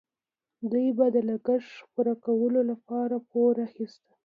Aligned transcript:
دوی 0.69 0.87
به 0.97 1.05
د 1.15 1.17
لګښت 1.29 1.71
پوره 1.91 2.15
کولو 2.25 2.61
لپاره 2.71 3.15
پور 3.31 3.55
اخیست. 3.67 4.03